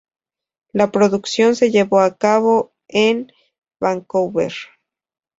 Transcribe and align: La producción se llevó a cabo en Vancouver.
La 0.73 0.91
producción 0.91 1.55
se 1.55 1.69
llevó 1.69 1.99
a 1.99 2.15
cabo 2.17 2.71
en 2.87 3.31
Vancouver. 3.79 4.51